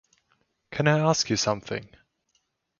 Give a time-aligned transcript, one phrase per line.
[0.71, 1.87] Can I ask you something?